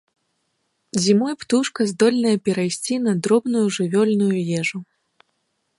[1.03, 4.79] Зімой птушка здольная перайсці на дробную жывёльную ежу.